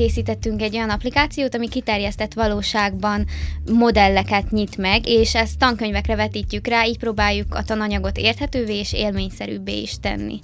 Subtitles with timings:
[0.00, 3.26] készítettünk egy olyan applikációt, ami kiterjesztett valóságban
[3.72, 9.80] modelleket nyit meg, és ezt tankönyvekre vetítjük rá, így próbáljuk a tananyagot érthetővé és élményszerűbbé
[9.80, 10.38] is tenni.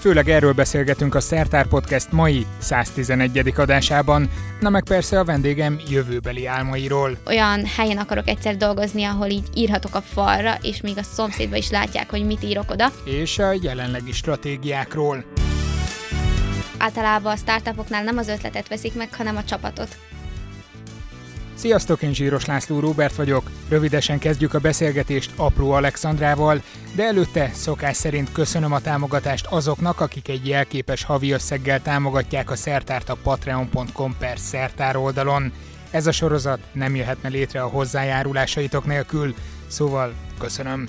[0.00, 3.52] Főleg erről beszélgetünk a Szertár Podcast mai 111.
[3.56, 4.30] adásában,
[4.60, 7.18] na meg persze a vendégem jövőbeli álmairól.
[7.26, 11.70] Olyan helyen akarok egyszer dolgozni, ahol így írhatok a falra, és még a szomszédba is
[11.70, 12.92] látják, hogy mit írok oda.
[13.04, 15.24] És a jelenlegi stratégiákról.
[16.80, 19.96] Általában a startupoknál nem az ötletet veszik meg, hanem a csapatot.
[21.54, 23.50] Sziasztok, én Zsíros László Róbert vagyok.
[23.68, 26.62] Rövidesen kezdjük a beszélgetést Apró Alexandrával,
[26.94, 32.56] de előtte szokás szerint köszönöm a támogatást azoknak, akik egy jelképes havi összeggel támogatják a
[32.56, 35.52] szertárt a patreon.com per szertár oldalon.
[35.90, 39.34] Ez a sorozat nem jöhetne létre a hozzájárulásaitok nélkül,
[39.66, 40.88] szóval köszönöm.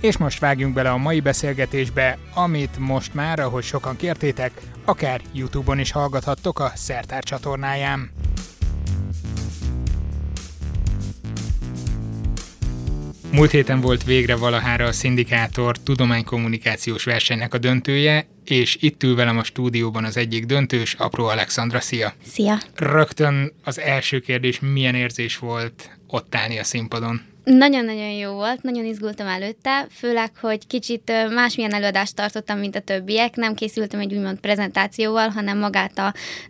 [0.00, 4.52] És most vágjunk bele a mai beszélgetésbe, amit most már, ahogy sokan kértétek,
[4.84, 8.10] akár YouTube-on is hallgathattok a Szertár csatornáján.
[13.32, 19.38] Múlt héten volt végre valahára a Szindikátor tudománykommunikációs versenynek a döntője, és itt ül velem
[19.38, 21.80] a stúdióban az egyik döntős, Apró Alexandra.
[21.80, 22.12] Szia!
[22.26, 22.58] Szia!
[22.74, 27.29] Rögtön az első kérdés, milyen érzés volt ott állni a színpadon?
[27.58, 33.36] Nagyon-nagyon jó volt, nagyon izgultam előtte, főleg, hogy kicsit másmilyen előadást tartottam, mint a többiek.
[33.36, 35.98] Nem készültem egy úgymond prezentációval, hanem magát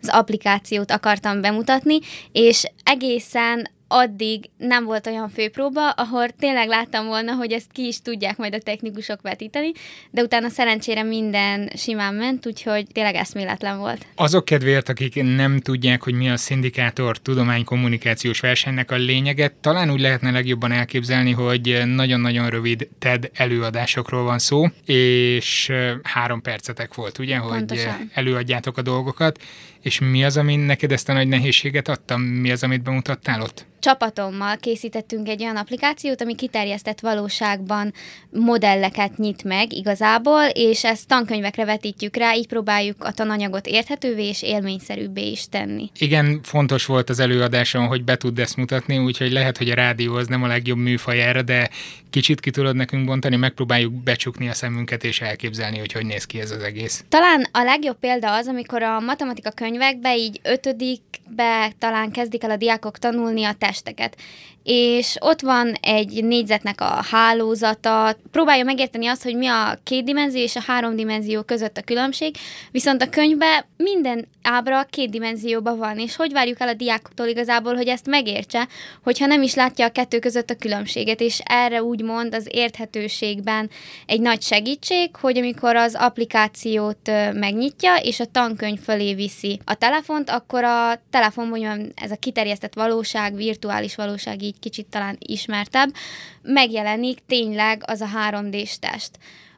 [0.01, 1.99] az applikációt akartam bemutatni,
[2.31, 8.01] és egészen addig nem volt olyan főpróba, ahol tényleg láttam volna, hogy ezt ki is
[8.01, 9.71] tudják majd a technikusok vetíteni,
[10.11, 14.05] de utána szerencsére minden simán ment, úgyhogy tényleg eszméletlen volt.
[14.15, 20.01] Azok kedvéért, akik nem tudják, hogy mi a szindikátor tudománykommunikációs versenynek a lényeget, talán úgy
[20.01, 25.71] lehetne legjobban elképzelni, hogy nagyon-nagyon rövid TED előadásokról van szó, és
[26.03, 27.97] három percetek volt, ugye, Pontosan.
[27.97, 29.39] hogy előadjátok a dolgokat,
[29.81, 32.21] és mi az, ami neked ezt a nagy nehézséget adtam?
[32.21, 33.65] Mi az, amit bemutattál ott?
[33.81, 37.93] Csapatommal készítettünk egy olyan applikációt, ami kiterjesztett valóságban
[38.29, 44.41] modelleket nyit meg igazából, és ezt tankönyvekre vetítjük rá, így próbáljuk a tananyagot érthetővé és
[44.41, 45.89] élményszerűbbé is tenni.
[45.99, 50.15] Igen, fontos volt az előadáson, hogy be tud ezt mutatni, úgyhogy lehet, hogy a rádió
[50.15, 51.69] az nem a legjobb műfaj erre, de
[52.09, 56.39] kicsit ki tudod nekünk bontani, megpróbáljuk becsukni a szemünket és elképzelni, hogy hogy néz ki
[56.39, 57.03] ez az egész.
[57.09, 62.55] Talán a legjobb példa az, amikor a matematika könyvekbe így ötödikbe talán kezdik el a
[62.55, 64.15] diákok tanulni a testeket
[64.63, 70.41] és ott van egy négyzetnek a hálózata, próbálja megérteni azt, hogy mi a két dimenzió
[70.41, 72.35] és a három dimenzió között a különbség,
[72.71, 77.75] viszont a könyvben minden ábra két dimenzióban van, és hogy várjuk el a diákoktól igazából,
[77.75, 78.67] hogy ezt megértse,
[79.03, 83.69] hogyha nem is látja a kettő között a különbséget, és erre úgymond az érthetőségben
[84.05, 90.29] egy nagy segítség, hogy amikor az applikációt megnyitja, és a tankönyv fölé viszi a telefont,
[90.29, 95.93] akkor a telefon, mondjam, ez a kiterjesztett valóság, virtuális valóság kicsit talán ismertebb,
[96.41, 99.09] megjelenik tényleg az a 3D-s test.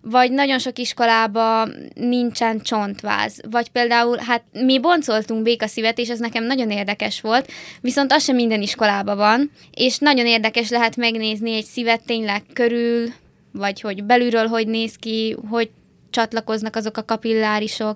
[0.01, 6.43] Vagy nagyon sok iskolában nincsen csontváz, vagy például, hát mi boncoltunk békaszívet, és ez nekem
[6.43, 11.65] nagyon érdekes volt, viszont az sem minden iskolában van, és nagyon érdekes lehet megnézni egy
[11.65, 13.13] szívet tényleg körül,
[13.51, 15.69] vagy hogy belülről hogy néz ki, hogy
[16.09, 17.95] csatlakoznak azok a kapillárisok,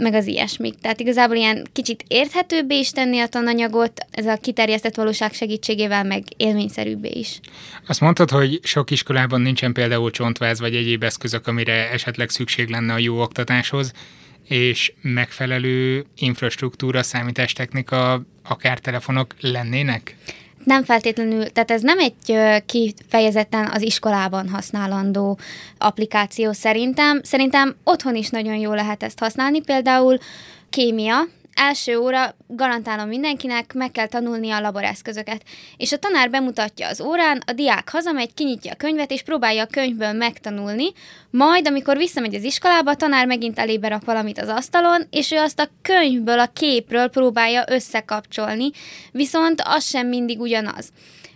[0.00, 0.74] meg az ilyesmik.
[0.80, 6.24] Tehát igazából ilyen kicsit érthetőbbé is tenni a tananyagot, ez a kiterjesztett valóság segítségével, meg
[6.36, 7.40] élményszerűbbé is.
[7.86, 12.92] Azt mondtad, hogy sok iskolában nincsen például csontváz vagy egyéb eszközök, amire esetleg szükség lenne
[12.92, 13.92] a jó oktatáshoz,
[14.48, 20.16] és megfelelő infrastruktúra, számítástechnika, akár telefonok lennének?
[20.64, 22.14] Nem feltétlenül, tehát ez nem egy
[22.66, 25.38] kifejezetten az iskolában használandó
[25.78, 27.20] applikáció szerintem.
[27.22, 30.18] Szerintem otthon is nagyon jó lehet ezt használni, például
[30.70, 31.16] kémia,
[31.54, 35.42] első óra garantálom mindenkinek, meg kell tanulni a laboreszközöket.
[35.76, 39.66] És a tanár bemutatja az órán, a diák hazamegy, kinyitja a könyvet, és próbálja a
[39.66, 40.92] könyvből megtanulni,
[41.30, 45.36] majd, amikor visszamegy az iskolába, a tanár megint elébe rak valamit az asztalon, és ő
[45.36, 48.70] azt a könyvből, a képről próbálja összekapcsolni,
[49.12, 50.92] viszont az sem mindig ugyanaz.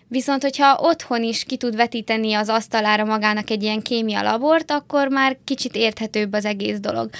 [0.08, 5.08] Viszont, hogyha otthon is ki tud vetíteni az asztalára magának egy ilyen kémia labort, akkor
[5.08, 7.10] már kicsit érthetőbb az egész dolog.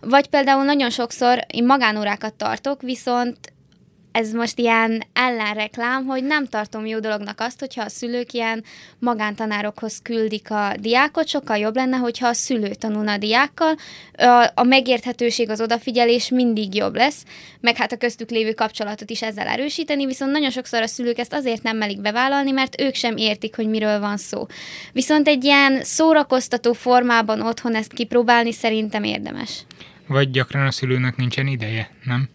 [0.00, 3.52] Vagy például nagyon sokszor én magánórákat tartok, viszont
[4.18, 8.64] ez most ilyen ellenreklám, hogy nem tartom jó dolognak azt, hogyha a szülők ilyen
[8.98, 13.74] magántanárokhoz küldik a diákot, sokkal jobb lenne, hogyha a szülő tanulna a diákkal,
[14.16, 17.24] a, a megérthetőség, az odafigyelés mindig jobb lesz,
[17.60, 21.32] meg hát a köztük lévő kapcsolatot is ezzel erősíteni, viszont nagyon sokszor a szülők ezt
[21.32, 24.46] azért nem melik bevállalni, mert ők sem értik, hogy miről van szó.
[24.92, 29.64] Viszont egy ilyen szórakoztató formában otthon ezt kipróbálni szerintem érdemes.
[30.06, 32.28] Vagy gyakran a szülőnek nincsen ideje, nem?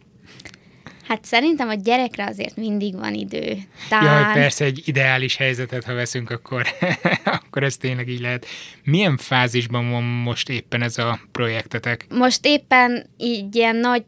[1.08, 3.58] Hát szerintem a gyerekre azért mindig van idő.
[3.90, 4.28] Talán...
[4.28, 6.68] Ja, persze egy ideális helyzetet, ha veszünk, akkor,
[7.46, 8.46] akkor ez tényleg így lehet.
[8.84, 12.06] Milyen fázisban van most éppen ez a projektetek?
[12.10, 14.04] Most éppen így ilyen nagy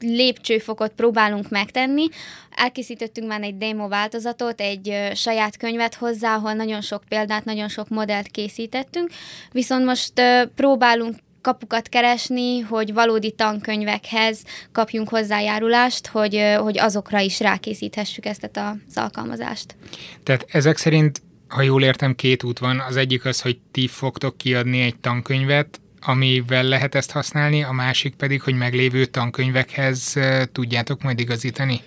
[0.00, 2.04] lépcsőfokot próbálunk megtenni.
[2.50, 7.88] Elkészítettünk már egy demo változatot, egy saját könyvet hozzá, ahol nagyon sok példát, nagyon sok
[7.88, 9.10] modellt készítettünk,
[9.52, 10.12] viszont most
[10.54, 14.42] próbálunk kapukat keresni, hogy valódi tankönyvekhez
[14.72, 19.76] kapjunk hozzájárulást, hogy, hogy azokra is rákészíthessük ezt az alkalmazást.
[20.22, 22.80] Tehát ezek szerint, ha jól értem, két út van.
[22.80, 28.14] Az egyik az, hogy ti fogtok kiadni egy tankönyvet, amivel lehet ezt használni, a másik
[28.14, 30.16] pedig, hogy meglévő tankönyvekhez
[30.52, 31.80] tudjátok majd igazítani?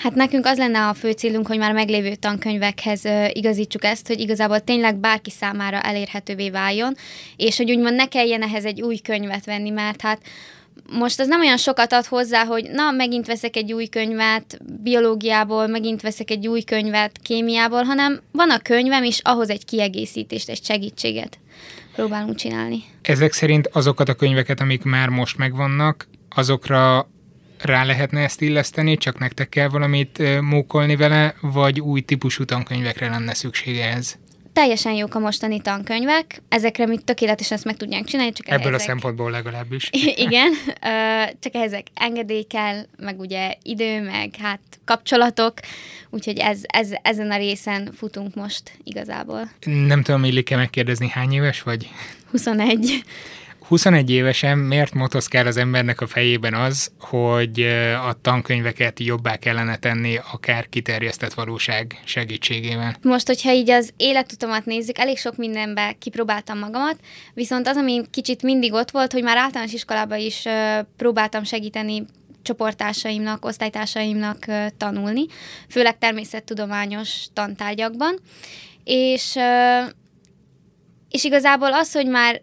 [0.00, 3.02] Hát nekünk az lenne a fő célunk, hogy már meglévő tankönyvekhez
[3.32, 6.94] igazítsuk ezt, hogy igazából tényleg bárki számára elérhetővé váljon,
[7.36, 10.20] és hogy úgymond ne kelljen ehhez egy új könyvet venni, mert hát
[10.90, 15.66] most az nem olyan sokat ad hozzá, hogy na, megint veszek egy új könyvet biológiából,
[15.66, 20.64] megint veszek egy új könyvet kémiából, hanem van a könyvem, és ahhoz egy kiegészítést, egy
[20.64, 21.38] segítséget
[21.94, 22.82] próbálunk csinálni.
[23.02, 27.08] Ezek szerint azokat a könyveket, amik már most megvannak, azokra
[27.62, 33.34] rá lehetne ezt illeszteni, csak nektek kell valamit mókolni vele, vagy új típusú tankönyvekre lenne
[33.34, 34.16] szüksége ez?
[34.52, 38.32] Teljesen jók a mostani tankönyvek, ezekre mi tökéletesen ezt meg tudnánk csinálni.
[38.32, 38.80] Csak Ebből ezek...
[38.80, 39.90] a szempontból legalábbis.
[40.26, 40.52] Igen,
[41.40, 45.54] csak ezek engedély kell, meg ugye idő, meg hát kapcsolatok,
[46.10, 49.50] úgyhogy ez, ez, ezen a részen futunk most igazából.
[49.64, 51.90] Nem tudom, illik-e megkérdezni, hány éves vagy?
[52.30, 53.04] 21.
[53.70, 57.60] 21 évesen miért motoszkál az embernek a fejében az, hogy
[58.08, 62.96] a tankönyveket jobbá kellene tenni, akár kiterjesztett valóság segítségével?
[63.02, 66.96] Most, hogyha így az életutamat nézzük, elég sok mindenbe kipróbáltam magamat,
[67.34, 70.44] viszont az, ami kicsit mindig ott volt, hogy már általános iskolában is
[70.96, 72.04] próbáltam segíteni
[72.42, 74.44] csoportársaimnak, osztálytársaimnak
[74.76, 75.24] tanulni,
[75.68, 78.18] főleg természettudományos tantárgyakban,
[78.84, 79.36] és
[81.10, 82.42] és igazából az, hogy már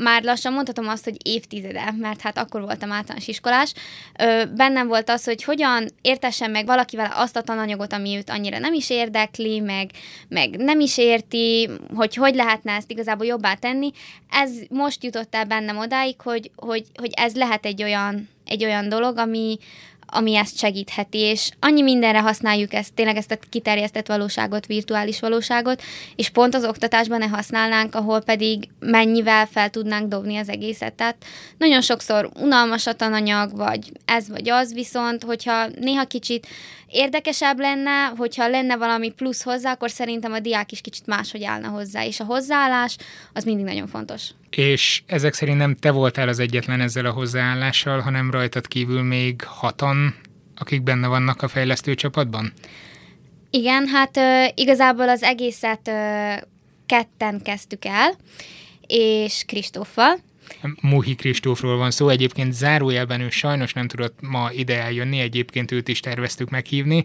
[0.00, 3.72] már lassan mondhatom azt, hogy évtizede, mert hát akkor voltam általános iskolás,
[4.18, 8.58] ö, bennem volt az, hogy hogyan értessen meg valakivel azt a tananyagot, ami őt annyira
[8.58, 9.90] nem is érdekli, meg,
[10.28, 13.90] meg nem is érti, hogy hogy lehetne ezt igazából jobbá tenni.
[14.30, 18.88] Ez most jutott el bennem odáig, hogy, hogy, hogy ez lehet egy olyan, egy olyan
[18.88, 19.58] dolog, ami,
[20.06, 25.82] ami ezt segítheti, és annyi mindenre használjuk ezt, tényleg ezt a kiterjesztett valóságot, virtuális valóságot,
[26.16, 30.94] és pont az oktatásban ne használnánk, ahol pedig mennyivel fel tudnánk dobni az egészet.
[30.94, 31.16] Tehát
[31.58, 36.46] nagyon sokszor unalmas a tananyag, vagy ez vagy az, viszont hogyha néha kicsit
[36.90, 41.68] érdekesebb lenne, hogyha lenne valami plusz hozzá, akkor szerintem a diák is kicsit máshogy állna
[41.68, 42.96] hozzá, és a hozzáállás
[43.32, 44.30] az mindig nagyon fontos.
[44.50, 49.42] És ezek szerint nem te voltál az egyetlen ezzel a hozzáállással, hanem rajtad kívül még
[49.44, 50.14] hatan,
[50.56, 52.52] akik benne vannak a fejlesztő csapatban?
[53.50, 56.32] Igen, hát ö, igazából az egészet ö,
[56.86, 58.14] ketten kezdtük el,
[58.86, 60.18] és Kristóffal,
[60.80, 65.88] Muhi Kristófról van szó, egyébként zárójelben ő sajnos nem tudott ma ide eljönni, egyébként őt
[65.88, 67.04] is terveztük meghívni,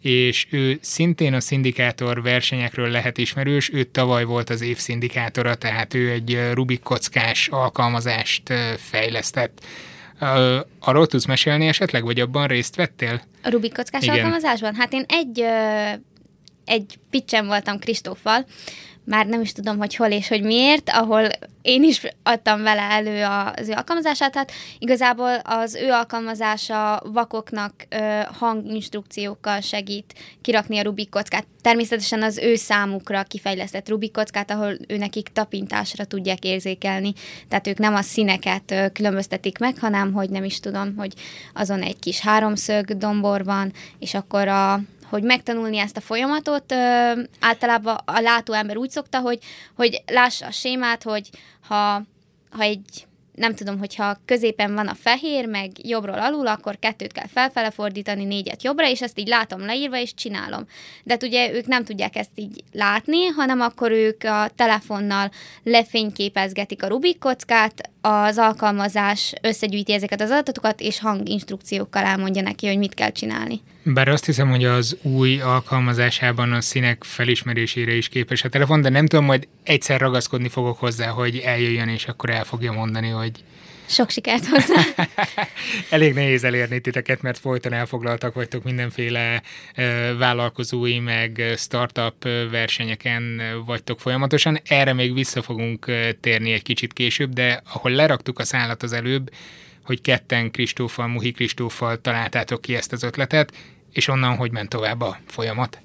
[0.00, 5.94] és ő szintén a szindikátor versenyekről lehet ismerős, ő tavaly volt az év szindikátora, tehát
[5.94, 9.64] ő egy Rubik kockás alkalmazást fejlesztett.
[10.78, 13.22] Arról tudsz mesélni esetleg, vagy abban részt vettél?
[13.42, 14.14] A Rubik kockás Igen.
[14.14, 14.74] alkalmazásban?
[14.74, 15.44] Hát én egy,
[16.64, 18.46] egy pitchen voltam Kristóffal,
[19.06, 21.28] már nem is tudom, hogy hol és hogy miért, ahol
[21.62, 28.20] én is adtam vele elő az ő alkalmazását, tehát igazából az ő alkalmazása vakoknak ö,
[28.38, 31.46] hanginstrukciókkal segít kirakni a Rubik kockát.
[31.62, 37.12] Természetesen az ő számukra kifejlesztett Rubik kockát, ahol ő nekik tapintásra tudják érzékelni,
[37.48, 41.12] tehát ők nem a színeket ö, különböztetik meg, hanem hogy nem is tudom, hogy
[41.54, 47.12] azon egy kis háromszög dombor van, és akkor a hogy megtanulni ezt a folyamatot, ö,
[47.40, 49.38] általában a látó ember úgy szokta, hogy,
[49.74, 51.30] hogy lássa a sémát, hogy
[51.68, 52.02] ha,
[52.50, 57.26] ha egy nem tudom, hogyha középen van a fehér, meg jobbról alul, akkor kettőt kell
[57.26, 60.66] felfele fordítani, négyet jobbra, és ezt így látom leírva, és csinálom.
[61.02, 65.30] De hát ugye ők nem tudják ezt így látni, hanem akkor ők a telefonnal
[65.62, 72.78] lefényképezgetik a Rubik kockát, az alkalmazás összegyűjti ezeket az adatokat, és hanginstrukciókkal elmondja neki, hogy
[72.78, 73.60] mit kell csinálni.
[73.88, 78.88] Bár azt hiszem, hogy az új alkalmazásában a színek felismerésére is képes a telefon, de
[78.88, 83.30] nem tudom, majd egyszer ragaszkodni fogok hozzá, hogy eljöjjön, és akkor el fogja mondani, hogy
[83.88, 84.82] sok sikert hozzá.
[85.90, 89.42] Elég nehéz elérni titeket, mert folyton elfoglaltak vagytok mindenféle
[90.18, 94.60] vállalkozói, meg startup versenyeken vagytok folyamatosan.
[94.64, 95.90] Erre még vissza fogunk
[96.20, 99.30] térni egy kicsit később, de ahol leraktuk a szállat az előbb,
[99.84, 103.52] hogy ketten Kristóffal, Muhi Kristóffal találtátok ki ezt az ötletet,
[103.96, 105.78] és onnan hogy ment tovább a folyamat?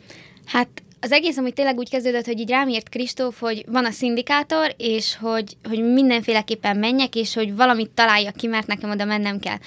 [0.45, 0.67] Hát
[0.99, 4.73] az egész amúgy tényleg úgy kezdődött, hogy így rám írt Kristóf, hogy van a szindikátor,
[4.77, 9.57] és hogy, hogy mindenféleképpen menjek, és hogy valamit találjak ki, mert nekem oda mennem kell.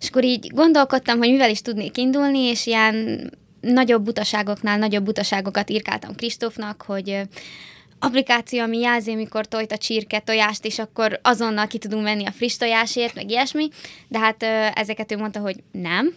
[0.00, 5.70] És akkor így gondolkodtam, hogy mivel is tudnék indulni, és ilyen nagyobb butaságoknál nagyobb butaságokat
[5.70, 7.20] írkáltam Kristófnak, hogy
[7.98, 12.32] applikáció, ami jelzi, amikor tojt a csirke tojást, és akkor azonnal ki tudunk menni a
[12.32, 13.68] friss tojásért, meg ilyesmi,
[14.08, 14.42] de hát
[14.74, 16.14] ezeket ő mondta, hogy nem,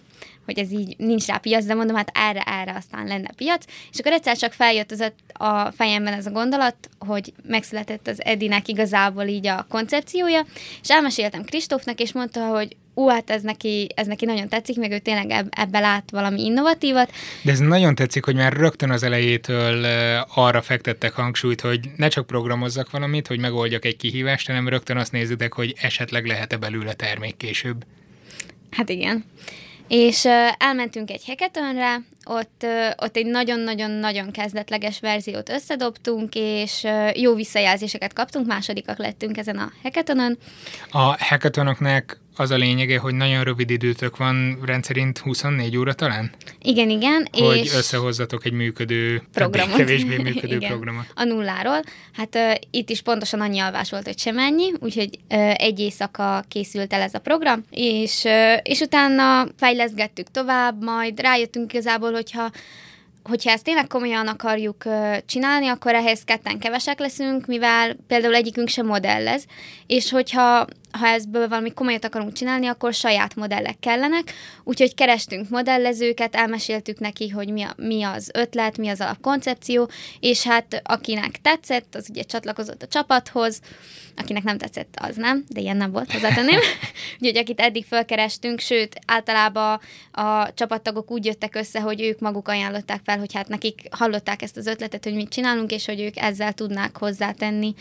[0.49, 3.65] hogy ez így nincs rá piac, de mondom, hát erre, erre aztán lenne piac.
[3.91, 8.67] És akkor egyszer csak feljött az a fejemben ez a gondolat, hogy megszületett az Edinek
[8.67, 10.45] igazából így a koncepciója,
[10.81, 14.91] és elmeséltem Kristófnak, és mondta, hogy ú, hát ez neki, ez neki nagyon tetszik, meg
[14.91, 17.11] ő tényleg eb- ebbe lát valami innovatívat.
[17.43, 19.85] De ez nagyon tetszik, hogy már rögtön az elejétől
[20.33, 25.11] arra fektettek hangsúlyt, hogy ne csak programozzak valamit, hogy megoldjak egy kihívást, hanem rögtön azt
[25.11, 27.85] nézitek, hogy esetleg lehet-e belőle termék később.
[28.71, 29.25] Hát igen.
[29.89, 30.25] És
[30.57, 32.65] elmentünk egy hackathonra, ott,
[32.97, 40.37] ott egy nagyon-nagyon-nagyon kezdetleges verziót összedobtunk, és jó visszajelzéseket kaptunk, másodikak lettünk ezen a hackathonon.
[40.91, 46.31] A hackathonoknak az a lényege, hogy nagyon rövid időtök van, rendszerint 24 óra talán?
[46.61, 47.27] Igen, igen.
[47.31, 49.75] Hogy és összehozzatok egy működő, programot.
[49.75, 51.05] kevésbé működő igen, programot.
[51.15, 51.81] A nulláról.
[52.13, 56.43] Hát uh, itt is pontosan annyi alvás volt, hogy sem ennyi, úgyhogy uh, egy éjszaka
[56.47, 62.51] készült el ez a program, és, uh, és utána fejleszgettük tovább, majd rájöttünk igazából, hogyha
[63.23, 64.83] hogyha ezt tényleg komolyan akarjuk
[65.25, 69.45] csinálni, akkor ehhez ketten kevesek leszünk, mivel például egyikünk sem modellez,
[69.87, 76.35] és hogyha ha ezből valami komolyat akarunk csinálni, akkor saját modellek kellenek, úgyhogy kerestünk modellezőket,
[76.35, 81.95] elmeséltük neki, hogy mi, a, mi az ötlet, mi az alapkoncepció, és hát akinek tetszett,
[81.95, 83.61] az ugye csatlakozott a csapathoz,
[84.15, 86.59] akinek nem tetszett, az nem, de ilyen nem volt, hozzátenném.
[87.19, 89.79] úgyhogy akit eddig felkerestünk, sőt, általában
[90.11, 94.57] a csapattagok úgy jöttek össze, hogy ők maguk ajánlották fel, hogy hát nekik hallották ezt
[94.57, 97.73] az ötletet, hogy mit csinálunk, és hogy ők ezzel tudnák hozzátenni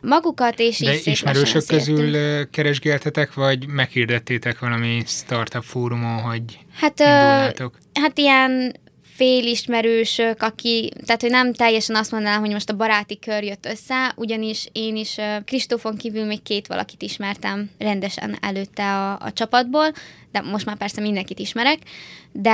[0.00, 2.16] magukat, és De így ismerősök közül
[2.50, 7.78] keresgéltetek, vagy meghirdettétek valami startup fórumon, hogy hát, indulnátok?
[7.94, 8.74] Hát ilyen
[9.18, 14.12] félismerősök, aki, tehát hogy nem teljesen azt mondanám, hogy most a baráti kör jött össze,
[14.16, 19.92] ugyanis én is Kristófon kívül még két valakit ismertem rendesen előtte a, a csapatból,
[20.32, 21.78] de most már persze mindenkit ismerek,
[22.32, 22.50] de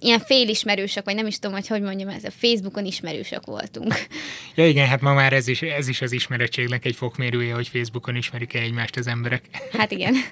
[0.00, 3.94] ilyen félismerősök, vagy nem is tudom, hogy hogy mondjam, ez a Facebookon ismerősök voltunk.
[4.54, 8.16] Ja igen, hát ma már ez is, ez is az ismerettségnek egy fokmérője, hogy Facebookon
[8.16, 9.44] ismerik-e egymást az emberek.
[9.72, 10.14] Hát igen.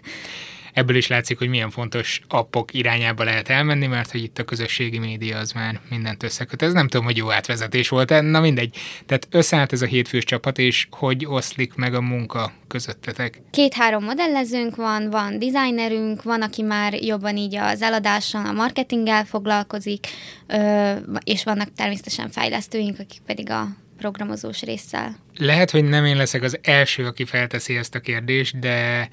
[0.73, 4.99] ebből is látszik, hogy milyen fontos appok irányába lehet elmenni, mert hogy itt a közösségi
[4.99, 6.63] média az már mindent összeköt.
[6.63, 8.77] Ez nem tudom, hogy jó átvezetés volt, na mindegy.
[9.07, 13.41] Tehát összeállt ez a hétfős csapat, és hogy oszlik meg a munka közöttetek?
[13.51, 20.07] Két-három modellezőnk van, van designerünk, van, aki már jobban így az eladással, a marketinggel foglalkozik,
[21.25, 25.17] és vannak természetesen fejlesztőink, akik pedig a programozós résszel.
[25.37, 29.09] Lehet, hogy nem én leszek az első, aki felteszi ezt a kérdést, de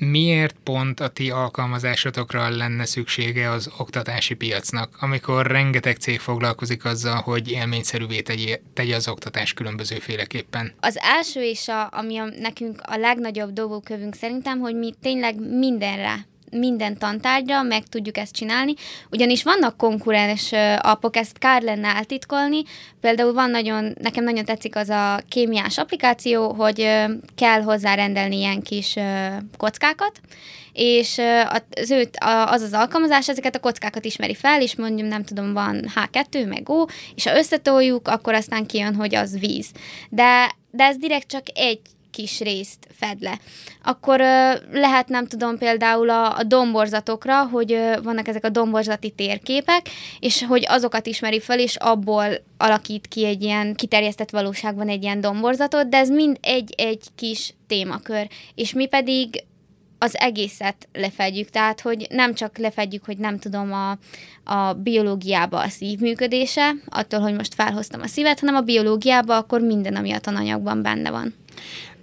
[0.00, 7.20] miért pont a ti alkalmazásotokra lenne szüksége az oktatási piacnak, amikor rengeteg cég foglalkozik azzal,
[7.20, 10.72] hogy élményszerűvé tegye, tegye az oktatás különbözőféleképpen?
[10.80, 16.28] Az első és a, ami a, nekünk a legnagyobb dolgokövünk szerintem, hogy mi tényleg mindenre
[16.50, 18.74] minden tantárgyra meg tudjuk ezt csinálni,
[19.10, 22.62] ugyanis vannak konkurens appok, ezt kár lenne eltitkolni,
[23.00, 26.78] például van nagyon, nekem nagyon tetszik az a kémiás applikáció, hogy
[27.34, 28.96] kell hozzárendelni ilyen kis
[29.56, 30.20] kockákat,
[30.72, 31.20] és
[31.74, 32.16] az, őt,
[32.46, 36.68] az az alkalmazás ezeket a kockákat ismeri fel, és mondjuk nem tudom, van H2, meg
[36.68, 39.70] O, és ha összetoljuk, akkor aztán kijön, hogy az víz.
[40.08, 41.80] De, de ez direkt csak egy
[42.20, 43.38] kis részt fed le.
[43.82, 44.18] Akkor
[44.72, 50.64] lehet, nem tudom, például a, a domborzatokra, hogy vannak ezek a domborzati térképek, és hogy
[50.68, 55.96] azokat ismeri fel, és abból alakít ki egy ilyen kiterjesztett valóságban egy ilyen domborzatot, de
[55.96, 58.28] ez mind egy-egy kis témakör.
[58.54, 59.44] És mi pedig
[60.02, 63.90] az egészet lefedjük, tehát hogy nem csak lefedjük, hogy nem tudom a,
[64.52, 69.60] a biológiába a szív működése, attól, hogy most felhoztam a szívet, hanem a biológiába akkor
[69.60, 71.34] minden, ami a tananyagban benne van.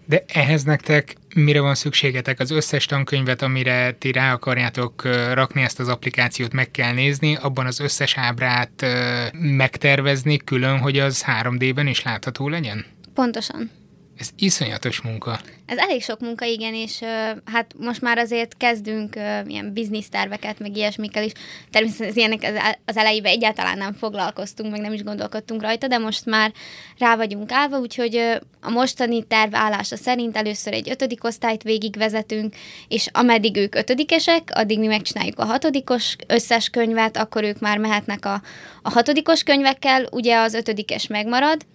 [0.10, 2.40] De ehhez nektek mire van szükségetek?
[2.40, 7.66] Az összes tankönyvet, amire ti rá akarjátok rakni ezt az applikációt, meg kell nézni, abban
[7.66, 8.86] az összes ábrát
[9.32, 12.86] megtervezni külön, hogy az 3D-ben is látható legyen?
[13.14, 13.72] Pontosan.
[14.18, 15.40] Ez iszonyatos munka.
[15.66, 17.00] Ez elég sok munka, igen, és
[17.46, 19.16] hát most már azért kezdünk
[19.48, 21.32] ilyen bizniszterveket, meg ilyesmikkel is.
[21.72, 26.26] Természetesen az ilyenek az, elejében egyáltalán nem foglalkoztunk, meg nem is gondolkodtunk rajta, de most
[26.26, 26.52] már
[26.98, 28.16] rá vagyunk állva, úgyhogy
[28.62, 32.56] a mostani terv állása szerint először egy ötödik osztályt végigvezetünk,
[32.88, 38.26] és ameddig ők ötödikesek, addig mi megcsináljuk a hatodikos összes könyvet, akkor ők már mehetnek
[38.26, 38.42] a,
[38.82, 41.66] a hatodikos könyvekkel, ugye az ötödikes megmarad,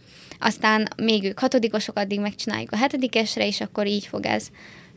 [0.42, 4.48] aztán még ők hatodikosok, addig megcsináljuk a hetedikesre, és akkor így fog ez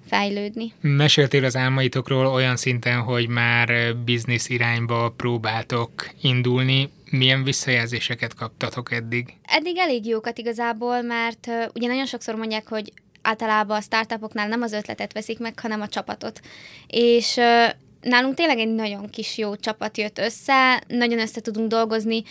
[0.07, 0.73] fejlődni.
[0.81, 6.89] Meséltél az álmaitokról olyan szinten, hogy már biznisz irányba próbáltok indulni.
[7.11, 9.33] Milyen visszajelzéseket kaptatok eddig?
[9.45, 14.61] Eddig elég jókat igazából, mert uh, ugye nagyon sokszor mondják, hogy általában a startupoknál nem
[14.61, 16.39] az ötletet veszik meg, hanem a csapatot.
[16.87, 17.69] És uh,
[18.01, 22.23] nálunk tényleg egy nagyon kis jó csapat jött össze, nagyon össze tudunk dolgozni,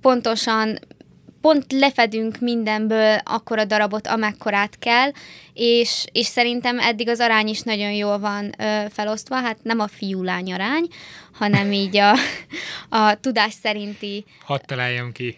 [0.00, 0.78] pontosan
[1.40, 5.10] pont lefedünk mindenből akkora darabot, amekkorát kell,
[5.54, 9.86] és, és szerintem eddig az arány is nagyon jól van ö, felosztva, hát nem a
[9.88, 10.86] fiú-lány arány,
[11.32, 12.14] hanem így a,
[12.88, 14.24] a tudás szerinti...
[14.44, 15.36] Hadd találjam ki.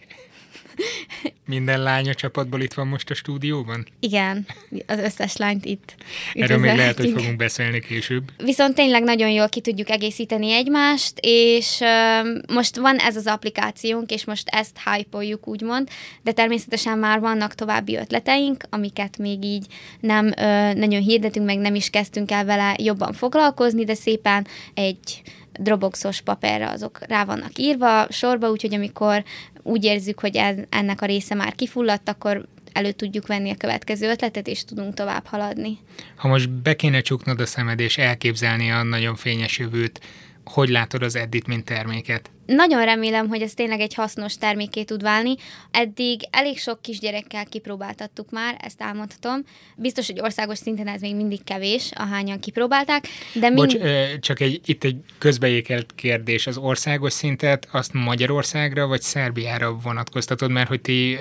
[1.46, 3.86] Minden lány a csapatból itt van most a stúdióban?
[4.00, 4.46] Igen,
[4.86, 5.94] az összes lányt itt.
[6.32, 8.30] Erről még lehet, hogy fogunk beszélni később.
[8.44, 14.10] Viszont tényleg nagyon jól ki tudjuk egészíteni egymást, és uh, most van ez az applikációnk,
[14.10, 15.88] és most ezt hype úgymond,
[16.22, 19.66] de természetesen már vannak további ötleteink, amiket még így
[20.00, 20.34] nem uh,
[20.74, 26.70] nagyon hirdetünk, meg nem is kezdtünk el vele jobban foglalkozni, de szépen egy Dropboxos papírra
[26.70, 29.24] azok rá vannak írva sorba, úgyhogy amikor
[29.62, 34.46] úgy érzük, hogy ennek a része már kifulladt, akkor elő tudjuk venni a következő ötletet,
[34.46, 35.78] és tudunk tovább haladni.
[36.16, 40.00] Ha most be kéne csuknod a szemed, és elképzelni a nagyon fényes jövőt,
[40.44, 42.30] hogy látod az Eddit, mint terméket?
[42.46, 45.34] Nagyon remélem, hogy ez tényleg egy hasznos terméké tud válni.
[45.70, 49.44] Eddig elég sok kisgyerekkel kipróbáltattuk már, ezt elmondhatom.
[49.76, 53.04] Biztos, hogy országos szinten ez még mindig kevés, ahányan kipróbálták.
[53.34, 53.56] De mind...
[53.56, 53.76] Bocs,
[54.20, 56.46] csak egy, itt egy közbeékelt kérdés.
[56.46, 61.18] Az országos szintet azt Magyarországra vagy Szerbiára vonatkoztatod, mert hogy ti,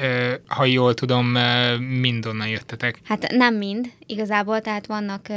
[0.47, 1.37] ha jól tudom,
[1.79, 2.99] mindonnan jöttetek.
[3.03, 5.27] Hát nem mind, igazából, tehát vannak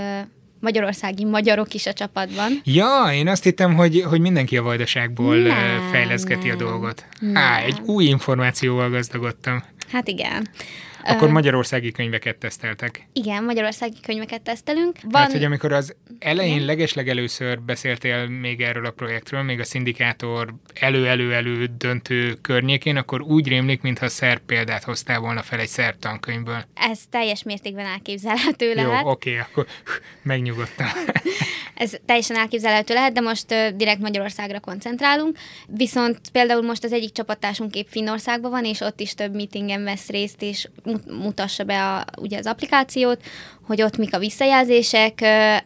[0.64, 2.60] magyarországi magyarok is a csapatban.
[2.64, 7.04] Ja, én azt hittem, hogy, hogy mindenki a vajdaságból nem, fejleszgeti nem, a dolgot.
[7.18, 7.36] Nem.
[7.36, 9.62] Á, egy új információval gazdagodtam.
[9.92, 10.48] Hát igen.
[11.06, 13.08] Akkor magyarországi könyveket teszteltek.
[13.12, 14.98] Igen, magyarországi könyveket tesztelünk.
[15.02, 15.10] Van...
[15.12, 21.68] Tehát, hogy amikor az elején legeslegelőször beszéltél még erről a projektről, még a szindikátor elő-elő-elő
[21.78, 26.64] döntő környékén, akkor úgy rémlik, mintha szerb példát hoztál volna fel egy szerb tankönyvből.
[26.74, 29.02] Ez teljes mértékben elképzelhető lehet.
[29.02, 29.66] Jó, oké, akkor
[30.22, 30.86] megnyugodtam.
[31.74, 35.38] Ez teljesen elképzelhető lehet, de most direkt Magyarországra koncentrálunk.
[35.66, 40.08] Viszont például most az egyik csapattársunk épp Finnországban van, és ott is több meetingen vesz
[40.08, 40.68] részt, és
[41.06, 43.22] mutassa be a, ugye az applikációt,
[43.66, 45.20] hogy ott mik a visszajelzések.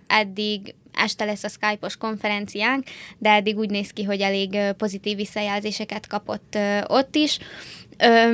[0.06, 2.84] Eddig este lesz a Skype-os konferenciánk,
[3.18, 7.38] de eddig úgy néz ki, hogy elég pozitív visszajelzéseket kapott ott is.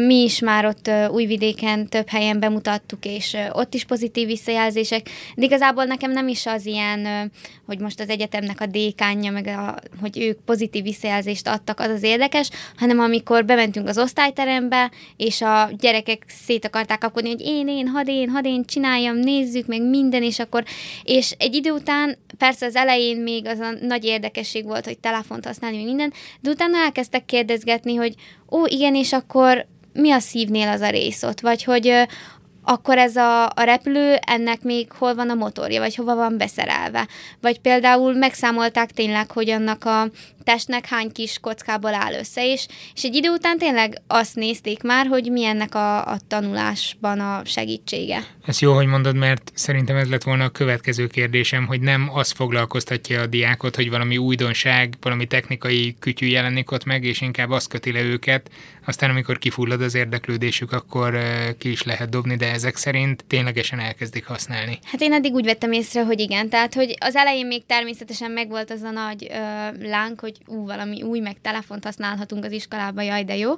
[0.07, 5.85] Mi is már ott Újvidéken több helyen bemutattuk, és ott is pozitív visszajelzések, de igazából
[5.85, 7.31] nekem nem is az ilyen,
[7.67, 12.03] hogy most az egyetemnek a dékánja, meg a, hogy ők pozitív visszajelzést adtak, az az
[12.03, 17.89] érdekes, hanem amikor bementünk az osztályterembe, és a gyerekek szét akarták kapkodni, hogy én, én,
[17.89, 20.65] had én, had én csináljam, nézzük, meg minden, és akkor,
[21.03, 25.47] és egy idő után, persze az elején még az a nagy érdekesség volt, hogy telefont
[25.47, 28.15] használni, minden, de utána elkezdtek kérdezgetni, hogy
[28.51, 31.41] ó, igen, és akkor mi a szívnél az a rész ott?
[31.41, 32.07] Vagy hogy
[32.65, 37.09] akkor ez a, a repülő, ennek még hol van a motorja, vagy hova van beszerelve.
[37.41, 40.11] Vagy például megszámolták tényleg, hogy annak a
[40.45, 45.07] testnek hány kis kockából áll össze, és, és egy idő után tényleg azt nézték már,
[45.07, 48.25] hogy mi ennek a, a tanulásban a segítsége.
[48.47, 52.31] Ez jó, hogy mondod, mert szerintem ez lett volna a következő kérdésem, hogy nem az
[52.31, 57.69] foglalkoztatja a diákot, hogy valami újdonság, valami technikai kütyű jelenik ott meg, és inkább azt
[57.69, 58.51] köti le őket,
[58.87, 61.19] aztán amikor kifullad az érdeklődésük, akkor
[61.59, 64.79] ki is lehet dobni, de ezek szerint ténylegesen elkezdik használni.
[64.85, 68.71] Hát én eddig úgy vettem észre, hogy igen, tehát hogy az elején még természetesen megvolt
[68.71, 73.25] az a nagy ö, lánk, hogy ú, valami új, meg telefont használhatunk az iskolába, jaj,
[73.25, 73.53] de jó.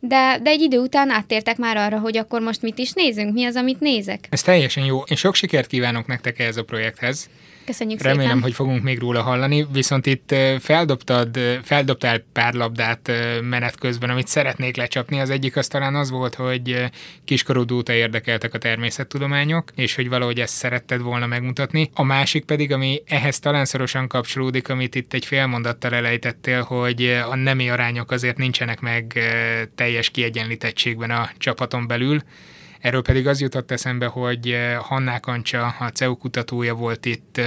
[0.00, 3.44] De, de egy idő után áttértek már arra, hogy akkor most mit is nézünk, mi
[3.44, 4.26] az, amit nézek.
[4.30, 5.02] Ez teljesen jó.
[5.02, 7.28] Én sok sikert kívánok nektek ehhez a projekthez.
[7.64, 8.42] Köszönjük Remélem, szépen.
[8.42, 14.76] hogy fogunk még róla hallani, viszont itt feldobtad, feldobtál pár labdát menet közben, amit szeretnék
[14.76, 15.20] lecsapni.
[15.20, 16.84] Az egyik az talán az volt, hogy
[17.24, 21.90] kiskorú óta érdekeltek a természettudományok, és hogy valahogy ezt szeretted volna megmutatni.
[21.94, 27.04] A másik pedig, ami ehhez talán szorosan kapcsolódik, amit itt egy fél mondattal elejtettél, hogy
[27.30, 29.18] a nemi arányok azért nincsenek meg
[29.74, 32.22] teljes kiegyenlítettségben a csapaton belül
[32.82, 37.40] Erről pedig az jutott eszembe, hogy Hanná Kancsa, a CEU kutatója volt itt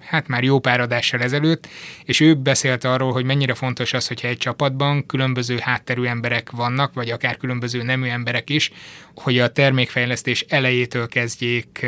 [0.00, 1.68] hát már jó pár adással ezelőtt,
[2.04, 6.94] és ő beszélt arról, hogy mennyire fontos az, hogyha egy csapatban különböző hátterű emberek vannak,
[6.94, 8.70] vagy akár különböző nemű emberek is,
[9.14, 11.86] hogy a termékfejlesztés elejétől kezdjék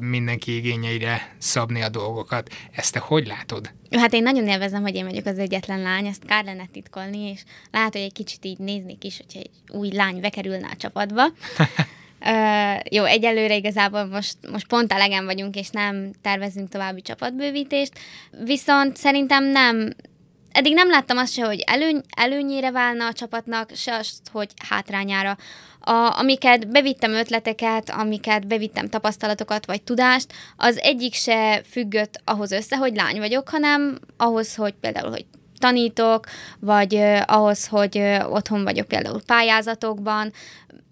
[0.00, 2.54] mindenki igényeire szabni a dolgokat.
[2.72, 3.70] Ezt te hogy látod?
[3.90, 7.40] Hát én nagyon élvezem, hogy én vagyok az egyetlen lány, ezt kár lenne titkolni, és
[7.70, 11.22] lehet, hogy egy kicsit így néznék is, hogyha egy új lány bekerülne a csapatba.
[12.20, 17.92] Uh, jó, egyelőre igazából most, most pont elegen vagyunk, és nem tervezünk további csapatbővítést,
[18.44, 19.90] viszont szerintem nem,
[20.52, 25.36] eddig nem láttam azt se, hogy előny, előnyére válna a csapatnak, se azt, hogy hátrányára.
[25.80, 32.76] A, amiket bevittem ötleteket, amiket bevittem tapasztalatokat vagy tudást, az egyik se függött ahhoz össze,
[32.76, 35.24] hogy lány vagyok, hanem ahhoz, hogy például, hogy
[35.58, 36.26] tanítok,
[36.60, 40.32] vagy uh, ahhoz, hogy uh, otthon vagyok például pályázatokban,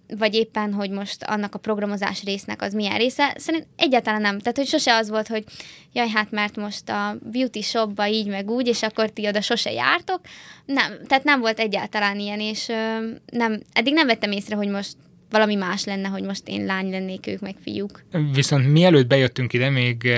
[0.08, 3.34] vagy éppen, hogy most annak a programozás résznek az milyen része.
[3.38, 4.38] Szerintem egyáltalán nem.
[4.38, 5.44] Tehát, hogy sose az volt, hogy
[5.92, 9.72] jaj, hát mert most a beauty shopba így meg úgy, és akkor ti oda sose
[9.72, 10.20] jártok.
[10.64, 14.96] Nem, tehát nem volt egyáltalán ilyen, és ö, nem, eddig nem vettem észre, hogy most
[15.34, 18.02] valami más lenne, hogy most én lány lennék, ők meg fiúk.
[18.32, 20.12] Viszont mielőtt bejöttünk ide, még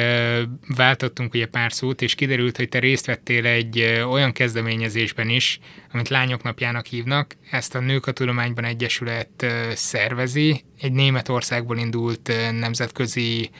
[0.77, 5.61] váltottunk ugye pár szót, és kiderült, hogy te részt vettél egy olyan kezdeményezésben is,
[5.93, 7.37] amit Lányok Napjának hívnak.
[7.51, 10.63] Ezt a Nők a Tudományban Egyesület szervezi.
[10.81, 13.51] Egy Németországból indult nemzetközi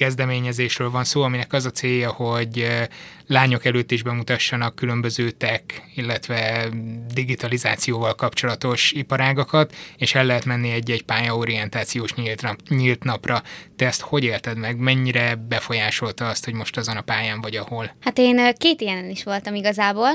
[0.00, 2.66] kezdeményezésről van szó, aminek az a célja, hogy
[3.26, 6.68] lányok előtt is bemutassanak különböző tech, illetve
[7.14, 13.42] digitalizációval kapcsolatos iparágakat, és el lehet menni egy-egy pályaorientációs nyílt, nyílt napra.
[13.76, 14.76] Te ezt hogy élted meg?
[14.76, 17.96] Mennyire befolyásolta azt, hogy most azon a pályán vagy ahol?
[18.00, 20.10] Hát én két ilyenen is voltam igazából.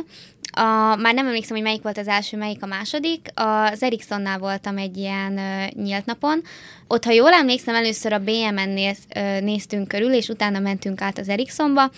[0.57, 3.27] A, már nem emlékszem, hogy melyik volt az első, melyik a második.
[3.33, 6.41] Az Ericssonnál voltam egy ilyen uh, nyílt napon.
[6.87, 11.17] Ott, ha jól emlékszem, először a BMN néz, uh, néztünk körül, és utána mentünk át
[11.17, 11.89] az Ericssonba.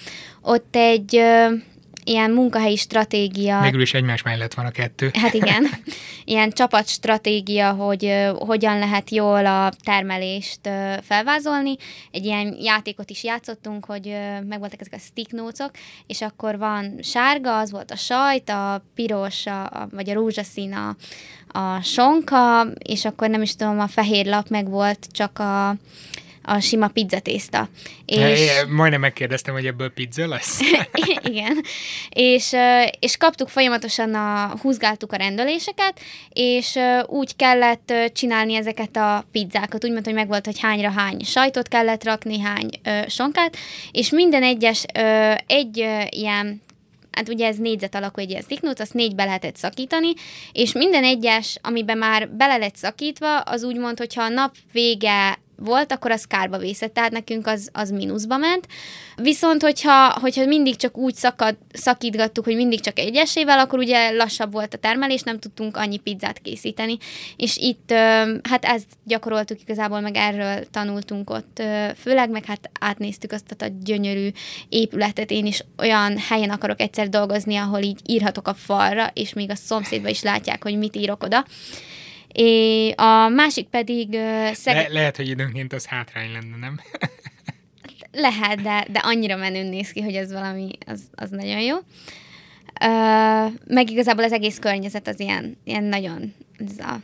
[0.41, 1.59] Ott egy uh,
[2.07, 3.61] ilyen munkahelyi stratégia.
[3.61, 5.11] Végül is egymás mellett van a kettő.
[5.13, 5.67] Hát igen.
[6.25, 10.59] Ilyen csapatstratégia, hogy hogyan lehet jól a termelést
[11.01, 11.75] felvázolni.
[12.11, 14.15] Egy ilyen játékot is játszottunk, hogy
[14.47, 15.31] megvoltak ezek a stick
[16.07, 20.95] és akkor van sárga, az volt a sajt, a piros, a, vagy a rózsaszín a,
[21.59, 25.75] a sonka, és akkor nem is tudom, a fehér lap meg volt csak a
[26.47, 27.69] a sima pizzatészta.
[28.05, 28.39] És...
[28.39, 30.59] É, majdnem megkérdeztem, hogy ebből pizza lesz.
[31.23, 31.63] Igen.
[32.09, 32.53] És,
[32.99, 39.83] és kaptuk folyamatosan, a, húzgáltuk a rendeléseket, és úgy kellett csinálni ezeket a pizzákat.
[39.83, 42.69] Úgy mondta, hogy megvolt, hogy hányra hány sajtot kellett rakni, hány
[43.07, 43.57] sonkát,
[43.91, 44.83] és minden egyes
[45.47, 45.77] egy
[46.09, 46.61] ilyen
[47.11, 50.13] hát ugye ez négyzet alakú egy ilyen sziknót, azt négybe lehetett szakítani,
[50.51, 55.39] és minden egyes, amiben már bele lett szakítva, az úgy mond, hogyha a nap vége
[55.57, 58.67] volt, akkor az kárba vészett, tehát nekünk az, az mínuszba ment.
[59.15, 64.51] Viszont, hogyha, hogyha mindig csak úgy szakad, szakítgattuk, hogy mindig csak egyesével, akkor ugye lassabb
[64.51, 66.97] volt a termelés, nem tudtunk annyi pizzát készíteni.
[67.35, 67.91] És itt
[68.49, 71.61] hát ezt gyakoroltuk igazából, meg erről tanultunk ott
[71.97, 74.29] főleg, meg hát átnéztük azt a gyönyörű
[74.69, 75.31] épületet.
[75.31, 79.55] Én is olyan helyen akarok egyszer dolgozni, ahol így írhatok a falra, és még a
[79.55, 81.45] szomszédba is látják, hogy mit írok oda.
[82.31, 84.09] É, a másik pedig...
[84.09, 84.75] Uh, szeg...
[84.75, 86.79] Le- lehet, hogy időnként az hátrány lenne, nem?
[88.11, 91.75] lehet, de, de annyira menőn néz ki, hogy ez valami, az, az nagyon jó.
[91.75, 96.33] Uh, meg igazából az egész környezet az ilyen, ilyen nagyon...
[96.57, 96.99] Ez a,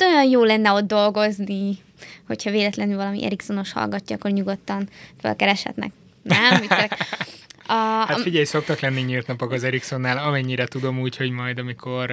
[0.00, 1.78] olyan jó lenne ott dolgozni,
[2.26, 4.88] hogyha véletlenül valami Ericssonos hallgatja, akkor nyugodtan
[5.20, 5.90] felkereshetnek.
[6.22, 6.96] Nem, viccelek.
[7.70, 12.12] A, hát figyelj, szoktak lenni nyílt napok az Ericssonnál, amennyire tudom úgy, hogy majd amikor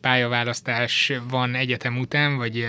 [0.00, 2.66] pályaválasztás van egyetem után, vagy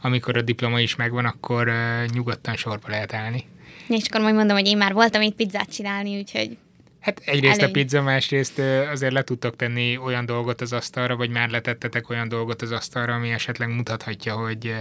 [0.00, 1.72] amikor a diploma is megvan, akkor
[2.12, 3.44] nyugodtan sorba lehet állni.
[3.88, 6.56] És akkor majd mondom, hogy én már voltam itt pizzát csinálni, úgyhogy
[7.00, 7.68] Hát egyrészt Előny.
[7.68, 8.58] a pizza, másrészt
[8.90, 13.14] azért le tudtok tenni olyan dolgot az asztalra, vagy már letettetek olyan dolgot az asztalra,
[13.14, 14.74] ami esetleg mutathatja, hogy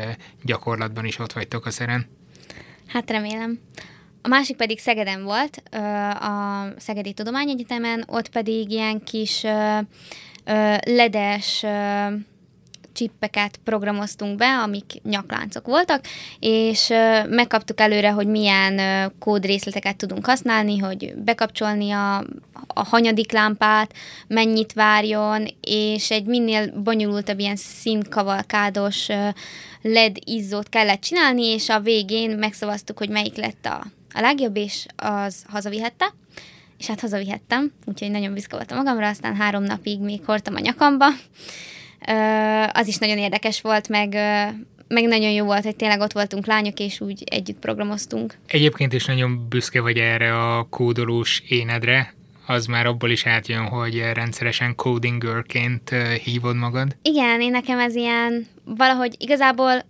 [0.43, 2.07] gyakorlatban is ott vagytok a szeren.
[2.87, 3.59] Hát remélem.
[4.21, 5.63] A másik pedig Szegeden volt,
[6.19, 9.45] a Szegedi Tudományegyetemen, ott pedig ilyen kis
[10.83, 11.65] ledes
[12.93, 16.05] csippeket programoztunk be, amik nyakláncok voltak,
[16.39, 16.87] és
[17.29, 22.17] megkaptuk előre, hogy milyen kódrészleteket tudunk használni, hogy bekapcsolni a,
[22.67, 23.93] a hanyadik lámpát,
[24.27, 29.07] mennyit várjon, és egy minél bonyolultabb ilyen színkavalkádos
[29.81, 34.85] LED izzót kellett csinálni, és a végén megszavaztuk, hogy melyik lett a a legjobb, és
[34.95, 36.13] az hazavihette,
[36.77, 41.07] és hát hazavihettem, úgyhogy nagyon büszke voltam magamra, aztán három napig még hordtam a nyakamba.
[42.71, 44.17] Az is nagyon érdekes volt, meg
[44.87, 48.37] meg nagyon jó volt, hogy tényleg ott voltunk lányok, és úgy együtt programoztunk.
[48.47, 52.13] Egyébként is nagyon büszke vagy erre a kódolós énedre,
[52.47, 55.89] az már abból is átjön, hogy rendszeresen coding girlként
[56.23, 56.95] hívod magad?
[57.01, 59.85] Igen, én nekem ez ilyen, valahogy igazából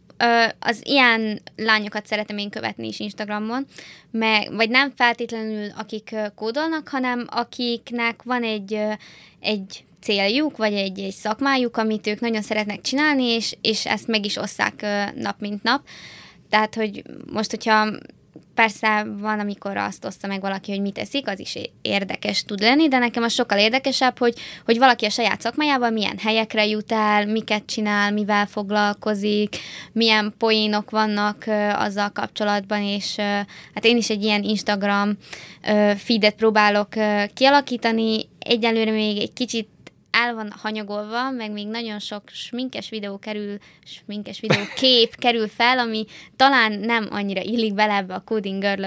[0.59, 3.65] az ilyen lányokat szeretem én követni is Instagramon,
[4.11, 8.79] meg, vagy nem feltétlenül akik kódolnak, hanem akiknek van egy,
[9.39, 14.25] egy céljuk, vagy egy, egy szakmájuk, amit ők nagyon szeretnek csinálni, és, és ezt meg
[14.25, 15.81] is osszák nap mint nap.
[16.49, 17.87] Tehát, hogy most, hogyha
[18.55, 22.87] Persze van, amikor azt oszta meg valaki, hogy mit teszik, az is érdekes tud lenni,
[22.87, 24.33] de nekem az sokkal érdekesebb, hogy,
[24.65, 29.57] hogy valaki a saját szakmájával milyen helyekre jut el, miket csinál, mivel foglalkozik,
[29.91, 33.15] milyen poénok vannak azzal kapcsolatban, és
[33.73, 35.17] hát én is egy ilyen Instagram
[35.97, 36.87] feedet próbálok
[37.33, 39.67] kialakítani, egyelőre még egy kicsit
[40.11, 45.79] el van hanyagolva, meg még nagyon sok sminkes videó kerül, sminkes videó kép kerül fel,
[45.79, 48.85] ami talán nem annyira illik bele ebbe a coding girl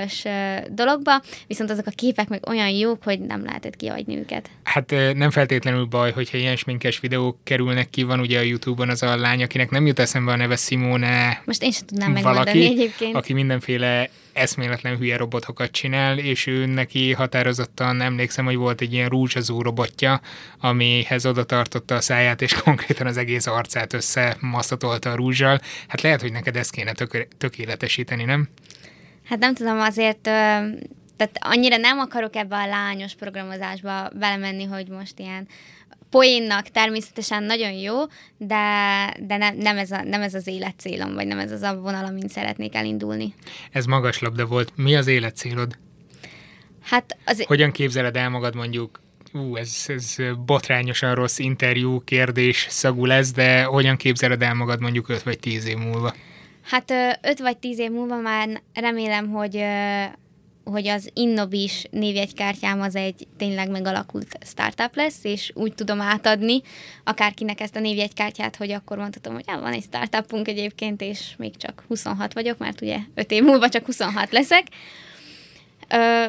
[0.69, 4.51] dologba, viszont azok a képek meg olyan jók, hogy nem lehetett kiadni őket.
[4.63, 9.03] Hát nem feltétlenül baj, hogyha ilyen sminkes videók kerülnek ki, van ugye a Youtube-on az
[9.03, 11.43] a lány, akinek nem jut eszembe a neve Simone.
[11.45, 13.15] Most én sem tudnám megmondani egyébként.
[13.15, 19.09] Aki mindenféle eszméletlen hülye robotokat csinál, és ő neki határozottan emlékszem, hogy volt egy ilyen
[19.09, 20.21] rúzsazó robotja,
[20.61, 25.61] amihez oda tartotta a száját, és konkrétan az egész arcát összemaszatolta a rúzsal.
[25.89, 28.49] Hát lehet, hogy neked ezt kéne tök- tökéletesíteni, nem?
[29.25, 30.29] Hát nem tudom, azért
[31.17, 35.49] tehát annyira nem akarok ebbe a lányos programozásba belemenni, hogy most ilyen
[36.15, 37.95] poénnak természetesen nagyon jó,
[38.37, 38.57] de,
[39.21, 42.05] de ne, nem, ez a, nem ez az életcélom, vagy nem ez az a vonal,
[42.05, 43.35] amin szeretnék elindulni.
[43.71, 44.73] Ez magas labda volt.
[44.77, 45.79] Mi az életcélod?
[46.83, 47.45] Hát az...
[47.47, 49.01] Hogyan képzeled el magad mondjuk
[49.33, 55.09] ú, ez, ez botrányosan rossz interjú, kérdés szagú lesz, de hogyan képzeled el magad mondjuk
[55.09, 56.15] 5 vagy 10 év múlva?
[56.63, 56.91] Hát
[57.23, 59.65] 5 vagy 10 év múlva már remélem, hogy
[60.65, 66.63] hogy az Innobis névjegykártyám az egy tényleg megalakult startup lesz, és úgy tudom átadni
[67.05, 71.85] akárkinek ezt a névjegykártyát, hogy akkor mondhatom, hogy van egy startupunk egyébként, és még csak
[71.89, 74.67] 26 vagyok, mert ugye 5 év múlva csak 26 leszek.
[75.89, 76.25] Ö,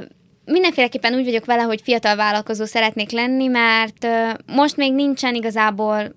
[0.45, 4.07] mindenféleképpen úgy vagyok vele, hogy fiatal vállalkozó szeretnék lenni, mert
[4.45, 6.15] most még nincsen igazából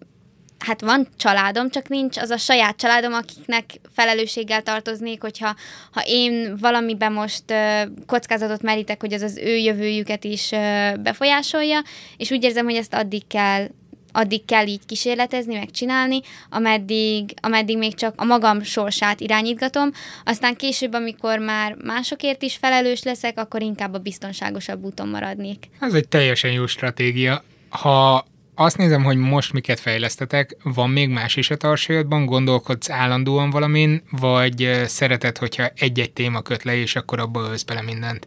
[0.59, 5.57] hát van családom, csak nincs az a saját családom, akiknek felelősséggel tartoznék, hogyha
[5.92, 11.83] ha én valamiben most uh, kockázatot merítek, hogy az az ő jövőjüket is uh, befolyásolja,
[12.16, 13.66] és úgy érzem, hogy ezt addig kell
[14.12, 19.90] addig kell így kísérletezni, megcsinálni, ameddig, ameddig még csak a magam sorsát irányítgatom,
[20.25, 25.68] aztán később, amikor már másokért is felelős leszek, akkor inkább a biztonságosabb úton maradnék.
[25.81, 27.42] Ez egy teljesen jó stratégia.
[27.68, 28.27] Ha
[28.61, 34.03] azt nézem, hogy most miket fejlesztetek, van még más is a tarsajodban, gondolkodsz állandóan valamin,
[34.11, 38.27] vagy szereted, hogyha egy-egy téma köt le, és akkor abba ölsz bele mindent?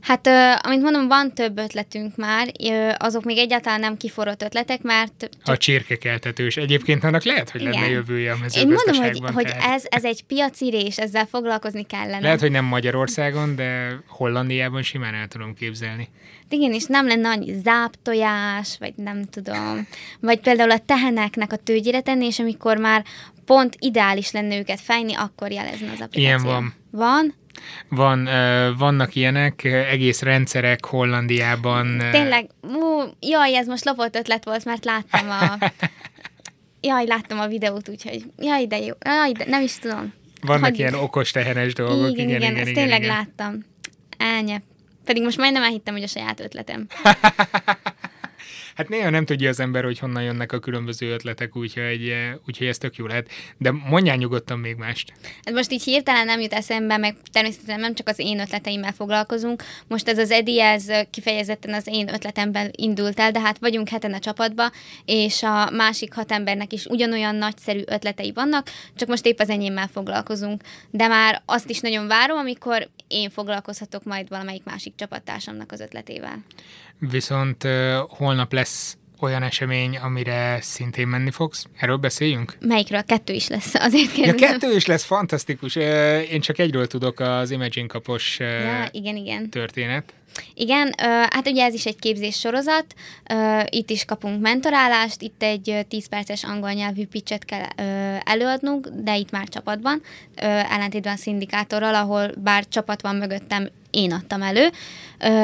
[0.00, 0.26] Hát,
[0.66, 2.52] amint mondom, van több ötletünk már,
[2.96, 5.12] azok még egyáltalán nem kiforrott ötletek, mert...
[5.18, 5.54] Csak...
[5.54, 6.56] A csirkekeltetős.
[6.56, 7.90] Egyébként annak lehet, hogy lenne Igen.
[7.90, 12.20] jövője a Én mondom, hogy, hogy ez, ez egy piaci rés, ezzel foglalkozni kellene.
[12.20, 16.08] Lehet, hogy nem Magyarországon, de Hollandiában simán el tudom képzelni.
[16.48, 19.86] Igen, és nem lenne annyi záptojás, vagy nem tudom.
[20.20, 23.04] Vagy például a teheneknek a tőgyére tenni, és amikor már
[23.44, 26.22] pont ideális lenne őket fejni, akkor jelezne az applikáció.
[26.22, 26.74] Ilyen van.
[26.90, 27.34] Van?
[27.88, 28.28] Van,
[28.78, 31.98] vannak ilyenek, egész rendszerek Hollandiában.
[32.10, 35.58] Tényleg, ú, jaj, ez most lopott ötlet volt, mert láttam a...
[36.82, 40.12] Jaj, láttam a videót, úgyhogy jaj, de jó, jaj, de nem is tudom.
[40.40, 40.78] Vannak Hagy...
[40.78, 42.10] ilyen okos tehenes dolgok.
[42.10, 43.16] Igen, igen, igen, igen ezt igen, tényleg igen.
[43.16, 43.64] láttam.
[44.18, 44.62] Elnyep.
[45.04, 46.86] Pedig most majdnem elhittem, hogy a saját ötletem.
[48.80, 52.66] Hát néha nem tudja az ember, hogy honnan jönnek a különböző ötletek, úgyhogy, eh, úgyhogy
[52.66, 53.28] ez tök jó lehet.
[53.58, 55.12] De mondjál nyugodtan még mást.
[55.44, 59.62] Hát most így hirtelen nem jut eszembe, meg természetesen nem csak az én ötleteimmel foglalkozunk.
[59.88, 64.12] Most ez az Edi, ez kifejezetten az én ötletemben indult el, de hát vagyunk heten
[64.12, 64.70] a csapatba,
[65.04, 69.88] és a másik hat embernek is ugyanolyan nagyszerű ötletei vannak, csak most épp az enyémmel
[69.92, 70.62] foglalkozunk.
[70.90, 76.44] De már azt is nagyon várom, amikor én foglalkozhatok majd valamelyik másik csapattársamnak az ötletével.
[77.00, 77.66] Viszont
[78.08, 81.66] holnap lesz olyan esemény, amire szintén menni fogsz?
[81.78, 82.56] Erről beszéljünk?
[82.60, 83.02] Melyikről?
[83.02, 84.38] Kettő is lesz, azért kérdezem.
[84.38, 85.76] Ja, kettő is lesz, fantasztikus.
[86.30, 89.50] Én csak egyről tudok, az Imagine kapos ja, igen, igen.
[89.50, 90.12] történet.
[90.54, 90.94] Igen,
[91.30, 92.94] hát ugye ez is egy képzés sorozat,
[93.64, 97.66] itt is kapunk mentorálást, itt egy 10 perces angol nyelvű pitchet kell
[98.24, 100.02] előadnunk, de itt már csapatban,
[100.70, 104.70] ellentétben a szindikátorral, ahol bár csapat van mögöttem, én adtam elő.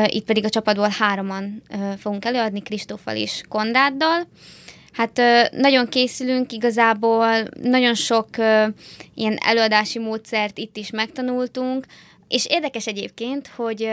[0.06, 1.62] Itt pedig a csapatból hároman
[1.98, 4.26] fogunk előadni, Kristóffal és Konráddal.
[4.92, 8.28] Hát nagyon készülünk, igazából nagyon sok
[9.14, 11.86] ilyen előadási módszert itt is megtanultunk,
[12.28, 13.88] és érdekes egyébként, hogy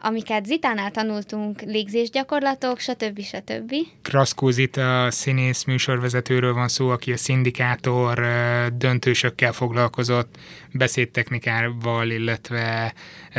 [0.00, 3.20] amiket Zitánál tanultunk, légzésgyakorlatok, stb.
[3.20, 3.74] stb.
[4.02, 8.26] Kraszkó Zita színész műsorvezetőről van szó, aki a szindikátor
[8.72, 10.36] döntősökkel foglalkozott,
[10.72, 12.94] beszédtechnikával, illetve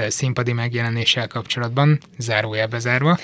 [0.08, 3.18] színpadi megjelenéssel kapcsolatban, zárójelbe zárva.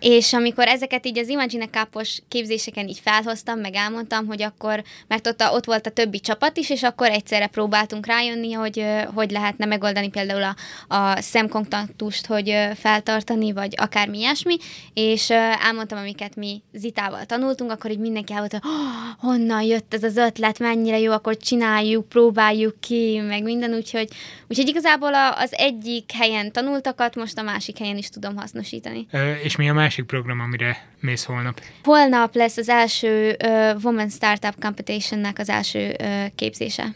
[0.00, 5.26] És amikor ezeket így az Imagine Cup-os képzéseken így felhoztam, meg elmondtam, hogy akkor, mert
[5.26, 9.30] ott, a, ott volt a többi csapat is, és akkor egyszerre próbáltunk rájönni, hogy hogy
[9.30, 10.56] lehetne megoldani például a,
[10.94, 14.56] a szemkontaktust, hogy feltartani, vagy akármi ilyesmi,
[14.94, 20.02] és elmondtam, amiket mi Zitával tanultunk, akkor így mindenki elmondta, hogy oh, honnan jött ez
[20.02, 24.08] az ötlet, mennyire jó, akkor csináljuk, próbáljuk ki, meg minden, úgyhogy,
[24.48, 29.06] úgyhogy igazából az egyik helyen tanultakat most a másik helyen is tudom hasznosítani.
[29.42, 31.60] És mi a másik program, amire mész holnap?
[31.82, 36.94] Holnap lesz az első uh, Women Startup Competition-nek az első uh, képzése.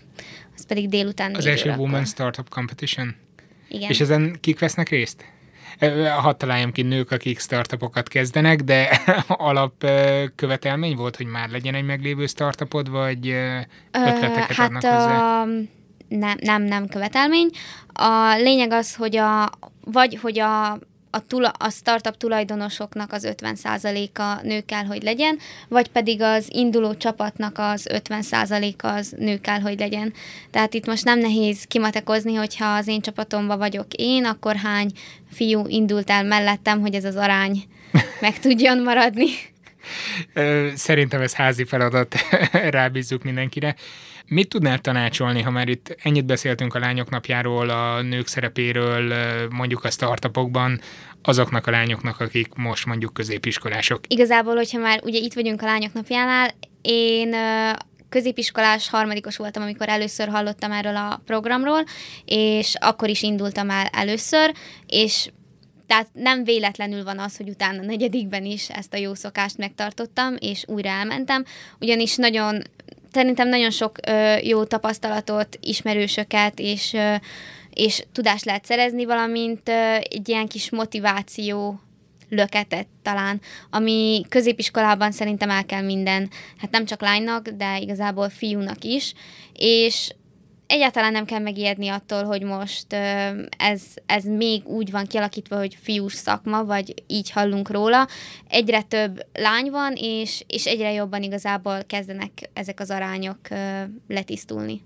[0.57, 1.85] Az pedig délután Az első órakor.
[1.85, 3.15] Women Startup Competition?
[3.69, 3.91] Igen.
[3.91, 5.25] És ezen kik vesznek részt?
[6.19, 12.27] Hadd találjam ki nők, akik startupokat kezdenek, de alapkövetelmény volt, hogy már legyen egy meglévő
[12.27, 13.27] startupod, vagy
[13.91, 15.41] ötleteket hát adnak hozzá?
[15.41, 15.45] A,
[16.09, 17.51] nem, nem, nem követelmény.
[17.93, 19.51] A lényeg az, hogy a,
[19.85, 20.79] vagy hogy a
[21.11, 26.95] a, tula, a startup tulajdonosoknak az 50%-a nő kell, hogy legyen, vagy pedig az induló
[26.95, 30.13] csapatnak az 50%-a az nő kell, hogy legyen.
[30.51, 34.91] Tehát itt most nem nehéz kimatekozni, hogyha az én csapatomban vagyok én, akkor hány
[35.33, 37.65] fiú indult el mellettem, hogy ez az arány
[38.21, 39.27] meg tudjon maradni.
[40.75, 42.15] Szerintem ez házi feladat,
[42.79, 43.75] rábízzuk mindenkire.
[44.33, 49.15] Mit tudnál tanácsolni, ha már itt ennyit beszéltünk a lányok napjáról, a nők szerepéről,
[49.49, 50.81] mondjuk a startupokban,
[51.23, 54.01] azoknak a lányoknak, akik most mondjuk középiskolások?
[54.09, 56.51] Igazából, hogyha már ugye itt vagyunk a lányok napjánál,
[56.83, 57.35] én
[58.09, 61.85] középiskolás harmadikos voltam, amikor először hallottam erről a programról,
[62.25, 64.55] és akkor is indultam el először,
[64.87, 65.31] és
[65.91, 70.65] tehát nem véletlenül van az, hogy utána negyedikben is ezt a jó szokást megtartottam, és
[70.67, 71.45] újra elmentem,
[71.81, 72.63] ugyanis nagyon
[73.13, 77.15] szerintem nagyon sok ö, jó tapasztalatot, ismerősöket és, ö,
[77.75, 81.81] és tudást lehet szerezni, valamint ö, egy ilyen kis motiváció
[82.29, 88.85] löketet talán, ami középiskolában szerintem el kell minden, hát nem csak lánynak, de igazából fiúnak
[88.85, 89.13] is,
[89.53, 90.11] és
[90.71, 92.93] egyáltalán nem kell megijedni attól, hogy most
[93.57, 98.09] ez, ez még úgy van kialakítva, hogy fiús szakma, vagy így hallunk róla.
[98.49, 103.39] Egyre több lány van, és, és egyre jobban igazából kezdenek ezek az arányok
[104.09, 104.83] letisztulni.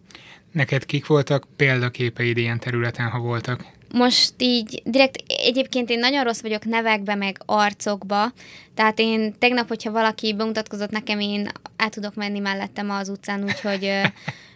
[0.53, 3.65] Neked kik voltak példaképeid ilyen területen, ha voltak?
[3.93, 8.33] Most így direkt, egyébként én nagyon rossz vagyok nevekbe, meg arcokba,
[8.75, 13.91] tehát én tegnap, hogyha valaki bemutatkozott nekem, én el tudok menni mellettem az utcán, úgyhogy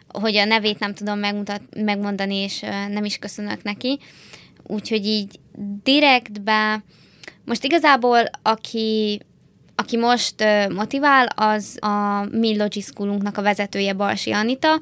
[0.08, 3.98] hogy a nevét nem tudom megmutat, megmondani, és nem is köszönök neki.
[4.62, 5.38] Úgyhogy így
[5.82, 6.82] direktbe,
[7.44, 9.20] most igazából aki,
[9.74, 10.34] aki most
[10.74, 14.80] motivál, az a mi Logischoolunknak a vezetője, Balsi Anita,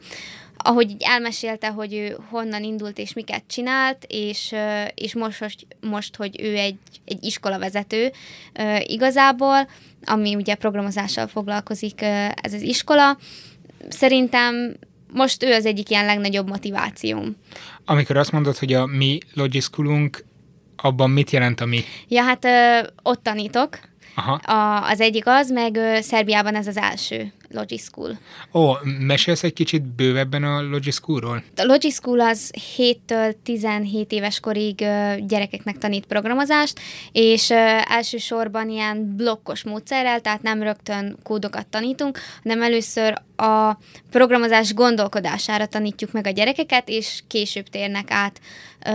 [0.56, 4.54] ahogy így elmesélte, hogy ő honnan indult és miket csinált, és,
[4.94, 8.12] és most, most, hogy ő egy, egy iskolavezető
[8.78, 9.68] igazából,
[10.04, 12.02] ami ugye programozással foglalkozik
[12.42, 13.18] ez az iskola.
[13.88, 14.76] Szerintem
[15.12, 17.36] most ő az egyik ilyen legnagyobb motivációm.
[17.84, 20.24] Amikor azt mondod, hogy a mi logiskulunk,
[20.76, 21.80] abban mit jelent a mi?
[22.08, 23.78] Ja, hát ö, ott tanítok.
[24.14, 24.32] Aha.
[24.32, 28.18] A, az egyik az, meg ö, Szerbiában ez az első Logischool.
[28.52, 31.42] Ó, mesélsz egy kicsit bővebben a Logischoolról?
[31.56, 34.76] A Logischool az 7-től 17 éves korig
[35.26, 36.80] gyerekeknek tanít programozást,
[37.12, 37.50] és
[37.88, 43.78] elsősorban ilyen blokkos módszerrel, tehát nem rögtön kódokat tanítunk, hanem először a
[44.10, 48.40] programozás gondolkodására tanítjuk meg a gyerekeket, és később térnek át
[48.86, 48.92] ö,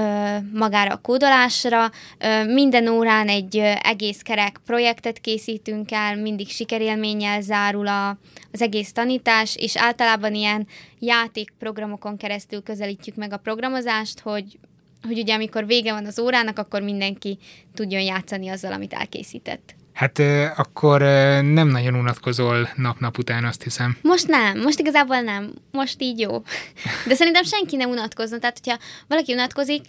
[0.54, 1.91] magára a kódolásra.
[2.19, 8.17] Ö, minden órán egy ö, egész kerek projektet készítünk el, mindig sikerélménnyel zárul a,
[8.51, 10.67] az egész tanítás, és általában ilyen
[10.99, 14.59] játékprogramokon keresztül közelítjük meg a programozást, hogy
[15.07, 17.37] hogy ugye amikor vége van az órának, akkor mindenki
[17.73, 19.75] tudjon játszani azzal, amit elkészített.
[19.93, 20.19] Hát
[20.57, 21.01] akkor
[21.41, 23.97] nem nagyon unatkozol nap-nap után, azt hiszem.
[24.02, 25.54] Most nem, most igazából nem.
[25.71, 26.31] Most így jó.
[27.08, 28.37] De szerintem senki nem unatkozna.
[28.37, 29.85] Tehát, hogyha valaki unatkozik,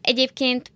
[0.00, 0.70] egyébként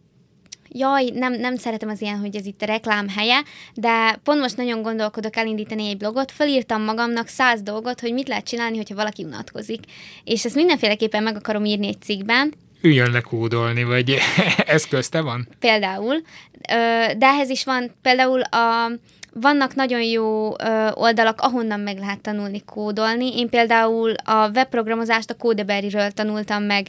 [0.72, 3.42] jaj, nem, nem szeretem az ilyen, hogy ez itt a reklám helye,
[3.74, 8.48] de pont most nagyon gondolkodok elindítani egy blogot, felírtam magamnak száz dolgot, hogy mit lehet
[8.48, 9.80] csinálni, hogyha valaki unatkozik.
[10.24, 14.16] És ezt mindenféleképpen meg akarom írni egy cikkben, üljön le kódolni, vagy
[14.66, 15.48] ez közte van?
[15.58, 16.22] Például.
[17.16, 18.90] De ehhez is van például a,
[19.32, 20.50] vannak nagyon jó
[20.94, 23.38] oldalak, ahonnan meg lehet tanulni kódolni.
[23.38, 26.86] Én például a webprogramozást a Codeberry-ről tanultam meg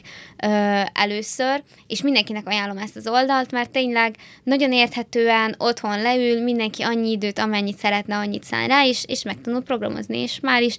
[0.92, 7.10] először, és mindenkinek ajánlom ezt az oldalt, mert tényleg nagyon érthetően otthon leül, mindenki annyi
[7.10, 10.76] időt, amennyit szeretne, annyit szán rá, és, és megtanul programozni, és már is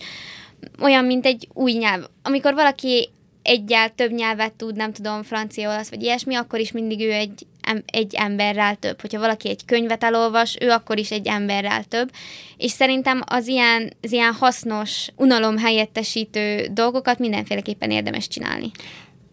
[0.81, 2.03] olyan, mint egy új nyelv.
[2.21, 3.09] Amikor valaki
[3.41, 7.45] egyel több nyelvet tud, nem tudom, francia, olasz vagy ilyesmi, akkor is mindig ő egy,
[7.85, 9.01] egy emberrel több.
[9.01, 12.11] Hogyha valaki egy könyvet elolvas, ő akkor is egy emberrel több.
[12.57, 18.71] És szerintem az ilyen, az ilyen hasznos, unalom helyettesítő dolgokat mindenféleképpen érdemes csinálni.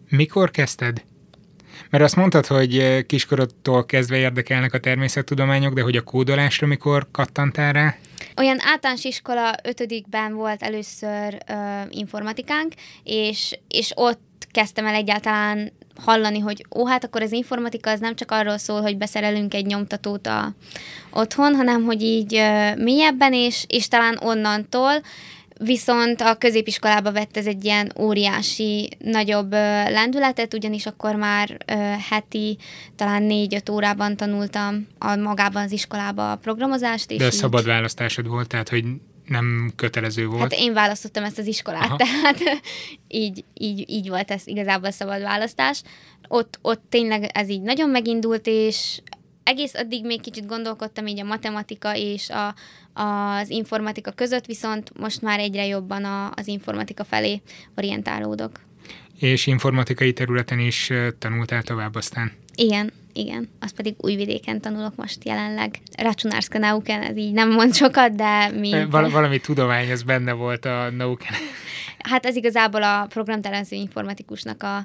[0.09, 1.03] Mikor kezdted?
[1.91, 7.73] Mert azt mondtad, hogy kiskorodtól kezdve érdekelnek a természettudományok, de hogy a kódolásra mikor kattantál
[7.73, 7.97] rá?
[8.37, 11.55] Olyan általános iskola ötödikben volt először ö,
[11.91, 12.73] informatikánk,
[13.05, 18.15] és, és ott kezdtem el egyáltalán hallani, hogy ó, hát akkor az informatika az nem
[18.15, 20.55] csak arról szól, hogy beszerelünk egy nyomtatót a,
[21.11, 25.01] otthon, hanem hogy így ö, mélyebben, és, és talán onnantól
[25.65, 29.53] Viszont a középiskolába vett ez egy ilyen óriási, nagyobb
[29.91, 31.57] lendületet, ugyanis akkor már
[32.11, 32.59] heti
[32.97, 37.11] talán négy-öt órában tanultam a magában az iskolába a programozást.
[37.11, 37.33] És De így...
[37.33, 38.85] szabad választásod volt, tehát hogy
[39.31, 40.41] nem kötelező volt.
[40.41, 41.97] Hát én választottam ezt az iskolát, Aha.
[41.97, 42.39] tehát
[43.09, 45.83] így, így, így volt ez igazából szabad választás.
[46.29, 49.01] Ott, ott tényleg ez így nagyon megindult, és
[49.43, 52.55] egész addig még kicsit gondolkodtam így a matematika és a,
[53.03, 57.43] az informatika között, viszont most már egyre jobban a, az informatika felé
[57.77, 58.61] orientálódok.
[59.19, 62.33] És informatikai területen is tanultál tovább aztán?
[62.55, 63.49] Igen, igen.
[63.61, 65.79] Azt pedig Újvidéken tanulok most jelenleg.
[65.99, 68.87] Racsunárszka Nauken, ez így nem mond sokat, de mi...
[68.91, 71.35] Val- valami tudomány, ez benne volt a Nauken.
[71.99, 74.77] Hát ez igazából a programtervező informatikusnak a,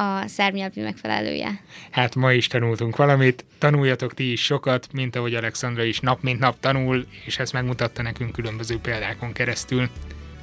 [0.00, 1.60] a szervnyelvű megfelelője.
[1.90, 6.38] Hát ma is tanultunk valamit, tanuljatok ti is sokat, mint ahogy Alexandra is nap mint
[6.38, 9.88] nap tanul, és ezt megmutatta nekünk különböző példákon keresztül.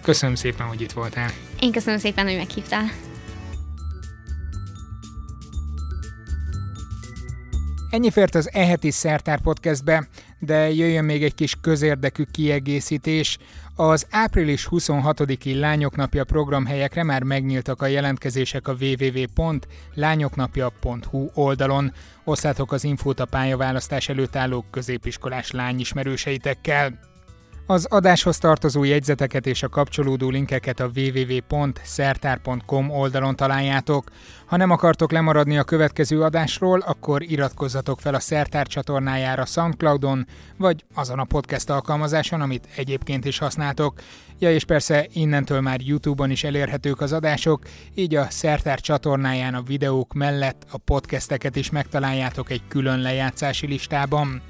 [0.01, 1.29] Köszönöm szépen, hogy itt voltál.
[1.59, 3.12] Én köszönöm szépen, hogy meghívtál.
[7.94, 10.08] Ennyi fért az Eheti Szertár podcastbe,
[10.39, 13.38] de jöjjön még egy kis közérdekű kiegészítés.
[13.76, 21.94] Az április 26-i Lányoknapja programhelyekre már megnyíltak a jelentkezések a www.lányoknapja.hu oldalon.
[22.24, 27.12] Osszátok az infót a pályaválasztás előtt álló középiskolás lányismerőseitekkel.
[27.74, 34.09] Az adáshoz tartozó jegyzeteket és a kapcsolódó linkeket a www.szertár.com oldalon találjátok.
[34.45, 40.86] Ha nem akartok lemaradni a következő adásról, akkor iratkozzatok fel a Szertár csatornájára Soundcloudon, vagy
[40.93, 43.99] azon a podcast alkalmazáson, amit egyébként is használtok.
[44.39, 47.63] Ja és persze innentől már YouTube-on is elérhetők az adások,
[47.95, 54.41] így a Szertár csatornáján a videók mellett a podcasteket is megtaláljátok egy külön lejátszási listában.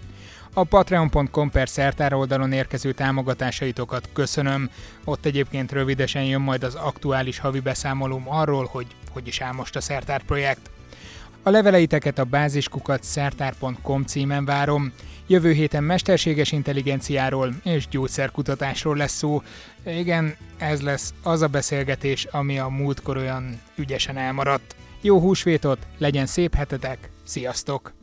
[0.55, 4.69] A patreon.com per szertár oldalon érkező támogatásaitokat köszönöm.
[5.03, 9.75] Ott egyébként rövidesen jön majd az aktuális havi beszámolóm arról, hogy hogy is áll most
[9.75, 10.69] a szertár projekt.
[11.43, 14.91] A leveleiteket a báziskukat szertár.com címen várom.
[15.27, 19.41] Jövő héten mesterséges intelligenciáról és gyógyszerkutatásról lesz szó.
[19.85, 24.75] Igen, ez lesz az a beszélgetés, ami a múltkor olyan ügyesen elmaradt.
[25.01, 28.02] Jó húsvétot, legyen szép hetetek, sziasztok!